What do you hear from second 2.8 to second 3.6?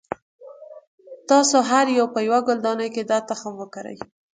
کې دا تخم